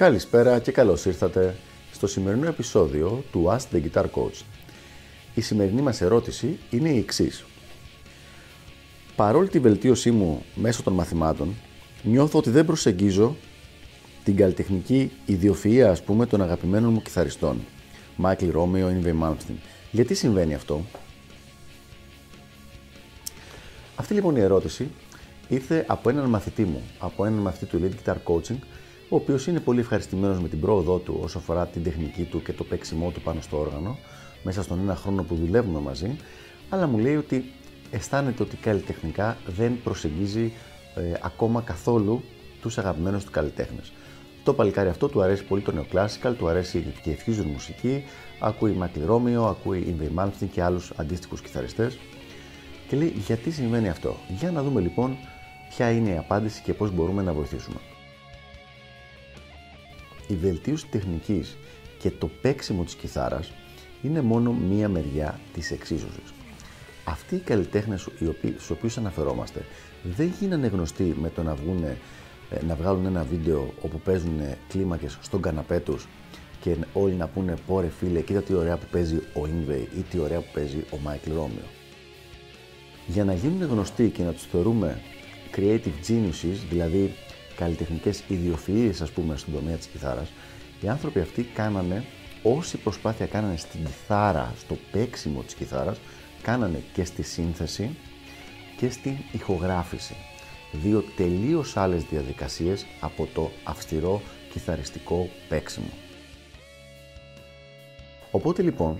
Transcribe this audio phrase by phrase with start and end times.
[0.00, 1.56] Καλησπέρα και καλώς ήρθατε
[1.92, 4.42] στο σημερινό επεισόδιο του Ask the Guitar Coach.
[5.34, 7.44] Η σημερινή μας ερώτηση είναι η εξής.
[9.16, 11.54] Παρόλη τη βελτίωσή μου μέσω των μαθημάτων,
[12.02, 13.36] νιώθω ότι δεν προσεγγίζω
[14.24, 17.60] την καλλιτεχνική ιδιοφυΐα, ας πούμε, των αγαπημένων μου κιθαριστών,
[18.22, 19.56] Michael Romeo, Ingve Malmsteen.
[19.90, 20.84] Γιατί συμβαίνει αυτό;
[23.96, 24.90] Αυτή λοιπόν η ερώτηση
[25.48, 28.58] ήρθε από έναν μαθητή μου, από έναν μαθητή του Elite Guitar Coaching,
[29.12, 32.52] ο οποίος είναι πολύ ευχαριστημένος με την πρόοδό του όσο αφορά την τεχνική του και
[32.52, 33.98] το παίξιμό του πάνω στο όργανο,
[34.42, 36.16] μέσα στον ένα χρόνο που δουλεύουμε μαζί,
[36.68, 37.52] αλλά μου λέει ότι
[37.90, 40.52] αισθάνεται ότι καλλιτεχνικά δεν προσεγγίζει
[40.94, 42.22] ε, ακόμα καθόλου
[42.60, 43.92] τους αγαπημένους του καλλιτέχνες.
[44.44, 48.04] Το παλικάρι αυτό του αρέσει πολύ το neoclassical, του αρέσει και η fusion μουσική,
[48.40, 51.98] ακούει Michael Romeo, ακούει Ingrid Malmsteen και άλλους αντίστοιχους κιθαριστές
[52.88, 55.16] και λέει γιατί συμβαίνει αυτό; Για να δούμε λοιπόν
[55.68, 57.76] ποια είναι η απάντηση και πώς μπορούμε να βοηθήσουμε.
[60.30, 61.56] Η βελτίωση τεχνικής
[61.98, 63.52] και το παίξιμο της κιθάρας
[64.02, 66.32] είναι μόνο μία μεριά της εξίσωσης.
[67.04, 68.08] Αυτοί οι καλλιτέχνες
[68.56, 69.64] στους οποίους αναφερόμαστε
[70.16, 71.96] δεν γίνανε γνωστοί με το να, βγουνε,
[72.50, 76.06] ε, να βγάλουν ένα βίντεο όπου παίζουν κλίμακες στον καναπέ τους
[76.60, 80.18] και όλοι να πούνε πόρε φίλε κοίτα τι ωραία που παίζει ο Ingve ή τι
[80.18, 81.68] ωραία που παίζει ο Michael Romeo.
[83.06, 85.00] Για να γίνουν γνωστοί και να τους θεωρούμε
[85.56, 87.14] creative geniuses, δηλαδή
[87.60, 90.32] καλλιτεχνικές ιδιοφυΐες ας πούμε στον τομέα της κιθάρας,
[90.80, 92.04] οι άνθρωποι αυτοί κάνανε
[92.42, 95.98] όση προσπάθεια κάνανε στην κιθάρα, στο παίξιμο της κιθάρας,
[96.42, 97.96] κάνανε και στη σύνθεση
[98.76, 100.14] και στην ηχογράφηση.
[100.72, 104.22] Δύο τελείως άλλες διαδικασίες από το αυστηρό
[104.52, 105.92] κιθαριστικό παίξιμο.
[108.30, 108.98] Οπότε λοιπόν,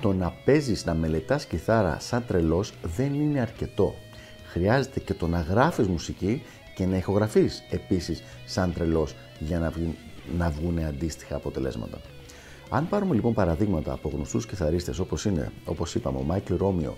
[0.00, 3.94] το να παίζεις, να μελετάς κιθάρα σαν τρελός δεν είναι αρκετό.
[4.44, 6.42] Χρειάζεται και το να γράφεις μουσική
[6.80, 9.96] και να ηχογραφείς επίσης σαν τρελός για να, βγουν,
[10.38, 12.00] να βγουν αντίστοιχα αποτελέσματα.
[12.70, 16.96] Αν πάρουμε λοιπόν παραδείγματα από γνωστούς κιθαρίστες όπως είναι, όπως είπαμε, ο Michael Romeo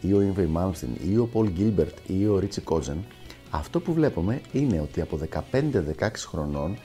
[0.00, 3.04] ή ο Yngwie Malmsteen ή ο Paul Gilbert ή ο Richie Kotzen,
[3.50, 5.18] αυτό που βλέπουμε είναι ότι από
[5.52, 6.76] 15-16 χρονών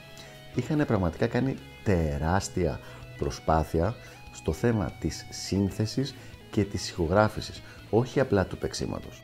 [0.56, 2.80] είχαν πραγματικά κάνει τεράστια
[3.18, 3.96] προσπάθεια
[4.32, 6.16] στο θέμα της σύνθεσης
[6.52, 9.22] και της ηχογράφησης, όχι απλά του παίξήματος.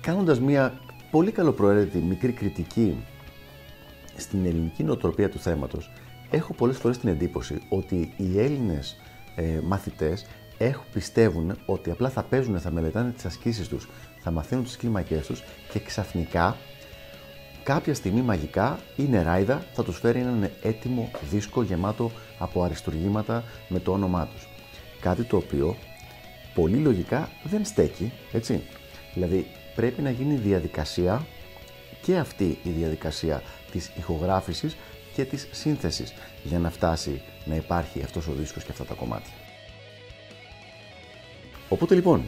[0.00, 0.80] Κάνοντας μια
[1.10, 3.04] πολύ καλοπροαίρετη μικρή κριτική
[4.16, 5.90] στην ελληνική νοοτροπία του θέματος,
[6.30, 8.96] έχω πολλές φορές την εντύπωση ότι οι Έλληνες
[9.34, 10.26] ε, μαθητές
[10.58, 13.88] έχουν, πιστεύουν ότι απλά θα παίζουν, θα μελετάνε τις ασκήσεις τους,
[14.20, 16.56] θα μαθαίνουν τις κλίμακές τους και ξαφνικά
[17.62, 23.78] κάποια στιγμή μαγικά η νεράιδα θα τους φέρει έναν έτοιμο δίσκο γεμάτο από αριστουργήματα με
[23.78, 24.48] το όνομά τους.
[25.00, 25.76] Κάτι το οποίο
[26.54, 28.62] πολύ λογικά δεν στέκει, έτσι.
[29.14, 31.26] Δηλαδή πρέπει να γίνει διαδικασία
[32.02, 34.76] και αυτή η διαδικασία της ηχογράφησης
[35.14, 36.12] και της σύνθεσης
[36.44, 39.32] για να φτάσει να υπάρχει αυτός ο δίσκος και αυτά τα κομμάτια.
[41.68, 42.24] Οπότε λοιπόν,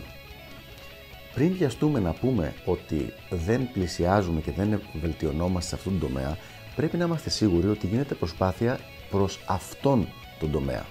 [1.34, 6.38] πριν βιαστούμε να πούμε ότι δεν πλησιάζουμε και δεν βελτιωνόμαστε σε αυτόν τον τομέα,
[6.76, 8.78] πρέπει να είμαστε σίγουροι ότι γίνεται προσπάθεια
[9.10, 10.08] προς αυτόν
[10.38, 10.87] τον τομέα.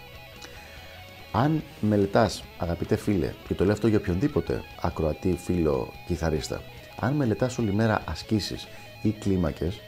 [1.32, 6.62] Αν μελετάς, αγαπητέ φίλε, και το λέω αυτό για οποιονδήποτε ακροατή, φίλο, κιθαρίστα,
[7.00, 8.68] αν μελετάς όλη μέρα ασκήσεις
[9.02, 9.80] ή κλίμακες,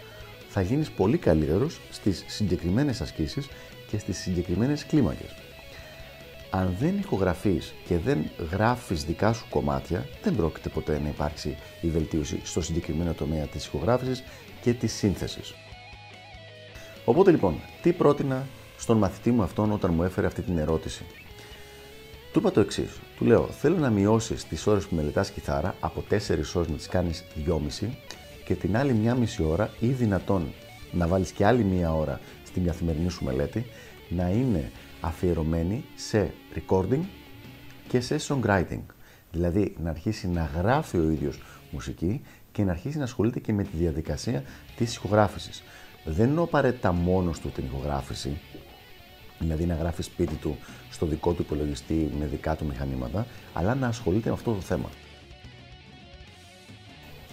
[0.49, 3.47] θα γίνεις πολύ καλύτερος στις συγκεκριμένες ασκήσεις
[3.87, 5.35] και στις συγκεκριμένες κλίμακες.
[6.49, 11.87] Αν δεν ηχογραφείς και δεν γράφεις δικά σου κομμάτια, δεν πρόκειται ποτέ να υπάρξει η
[11.87, 14.23] βελτίωση στο συγκεκριμένο τομέα της ηχογράφησης
[14.61, 15.53] και της σύνθεσης.
[17.05, 18.47] Οπότε λοιπόν, τι πρότεινα
[18.79, 21.05] στον μαθητή μου αυτόν όταν μου έφερε αυτή την ερώτηση.
[22.33, 22.99] Του είπα το εξής.
[23.17, 26.15] Του λέω: Θέλω να μειώσεις τις ώρες που μελετάς κιθάρα από 4
[26.53, 27.87] ώρες να τις κάνεις 2,5
[28.45, 30.53] και την άλλη μία μισή ώρα ή δυνατόν
[30.91, 33.65] να βάλεις και άλλη μία ώρα στην καθημερινή σου μελέτη
[34.09, 37.01] να είναι αφιερωμένη σε recording
[37.87, 38.83] και σε songwriting.
[39.31, 41.41] Δηλαδή να αρχίσει να γράφει ο ίδιος
[41.71, 42.21] μουσική
[42.51, 44.43] και να αρχίσει να ασχολείται και με τη διαδικασία
[44.75, 45.63] της ηχογράφησης.
[46.05, 48.37] Δεν εννοώ απαραίτητα μόνος του την ηχογράφηση,
[49.39, 50.57] δηλαδή να γράφει σπίτι του
[50.91, 54.89] στο δικό του υπολογιστή με δικά του μηχανήματα, αλλά να ασχολείται με αυτό το θέμα.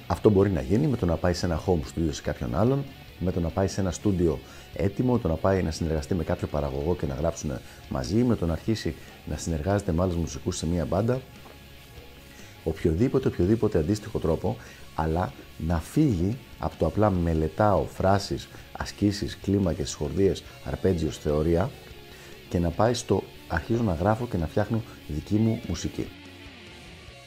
[0.07, 2.85] Αυτό μπορεί να γίνει με το να πάει σε ένα home studio σε κάποιον άλλον,
[3.19, 4.39] με το να πάει σε ένα στούντιο
[4.75, 7.51] έτοιμο, το να πάει να συνεργαστεί με κάποιο παραγωγό και να γράψουν
[7.89, 8.95] μαζί, με το να αρχίσει
[9.27, 11.21] να συνεργάζεται με άλλους μουσικούς σε μία μπάντα.
[12.65, 14.57] Οποιοδήποτε, οποιοδήποτε αντίστοιχο τρόπο,
[14.95, 21.71] αλλά να φύγει από το απλά μελετάω φράσεις, ασκήσεις, κλίμακες, σχορδίες, αρπέτζιος, θεωρία
[22.49, 26.07] και να πάει στο αρχίζω να γράφω και να φτιάχνω δική μου μουσική.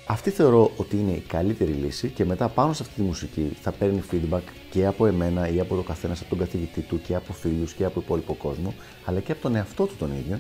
[0.08, 3.72] Αυτή θεωρώ ότι είναι η καλύτερη λύση και μετά πάνω σε αυτή τη μουσική θα
[3.72, 7.34] παίρνει feedback και από εμένα ή από το καθένας, από τον καθηγητή του και από
[7.34, 8.74] φίλους και από υπόλοιπο κόσμο,
[9.06, 10.40] αλλά και από τον εαυτό του τον ίδιο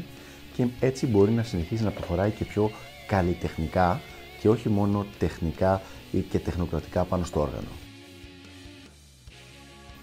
[0.55, 2.71] και έτσι μπορεί να συνεχίσει να προχωράει και πιο
[3.07, 4.01] καλλιτεχνικά
[4.39, 7.67] και όχι μόνο τεχνικά ή και τεχνοκρατικά πάνω στο όργανο.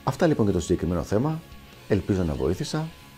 [0.04, 1.40] Αυτά λοιπόν για το συγκεκριμένο θέμα.
[1.88, 2.88] Ελπίζω να βοήθησα